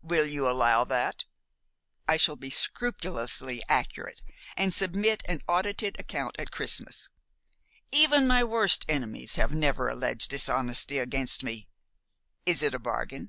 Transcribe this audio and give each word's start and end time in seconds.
Will 0.00 0.24
you 0.24 0.48
allow 0.48 0.84
that? 0.84 1.26
I 2.08 2.16
shall 2.16 2.36
be 2.36 2.48
scrupulously 2.48 3.62
accurate, 3.68 4.22
and 4.56 4.72
submit 4.72 5.22
an 5.28 5.42
audited 5.46 6.00
account 6.00 6.34
at 6.38 6.50
Christmas. 6.50 7.10
Even 7.92 8.26
my 8.26 8.42
worst 8.42 8.86
enemies 8.88 9.34
have 9.36 9.52
never 9.52 9.90
alleged 9.90 10.30
dishonesty 10.30 10.98
against 10.98 11.42
me. 11.42 11.68
Is 12.46 12.62
it 12.62 12.72
a 12.72 12.78
bargain?" 12.78 13.28